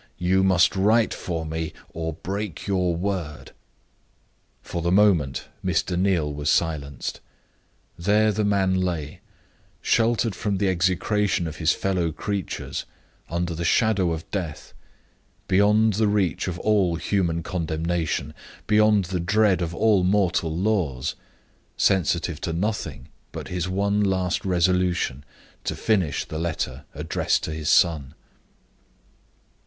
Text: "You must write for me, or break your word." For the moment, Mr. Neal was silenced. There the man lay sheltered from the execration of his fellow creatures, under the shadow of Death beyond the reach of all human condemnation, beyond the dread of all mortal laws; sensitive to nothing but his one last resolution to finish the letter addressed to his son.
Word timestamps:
"You 0.17 0.43
must 0.43 0.75
write 0.75 1.13
for 1.13 1.45
me, 1.45 1.73
or 1.93 2.13
break 2.13 2.65
your 2.65 2.95
word." 2.95 3.51
For 4.63 4.81
the 4.81 4.91
moment, 4.91 5.45
Mr. 5.63 5.95
Neal 5.95 6.33
was 6.33 6.49
silenced. 6.49 7.19
There 7.99 8.31
the 8.31 8.43
man 8.43 8.73
lay 8.73 9.19
sheltered 9.79 10.33
from 10.33 10.57
the 10.57 10.69
execration 10.69 11.45
of 11.45 11.57
his 11.57 11.73
fellow 11.73 12.11
creatures, 12.11 12.85
under 13.29 13.53
the 13.53 13.63
shadow 13.63 14.09
of 14.11 14.27
Death 14.31 14.73
beyond 15.47 15.93
the 15.93 16.07
reach 16.07 16.47
of 16.47 16.57
all 16.61 16.95
human 16.95 17.43
condemnation, 17.43 18.33
beyond 18.65 19.05
the 19.05 19.19
dread 19.19 19.61
of 19.61 19.75
all 19.75 20.03
mortal 20.03 20.57
laws; 20.57 21.13
sensitive 21.77 22.41
to 22.41 22.53
nothing 22.53 23.09
but 23.31 23.49
his 23.49 23.69
one 23.69 24.03
last 24.03 24.43
resolution 24.45 25.23
to 25.63 25.75
finish 25.75 26.25
the 26.25 26.39
letter 26.39 26.85
addressed 26.95 27.43
to 27.43 27.51
his 27.51 27.69
son. 27.69 28.15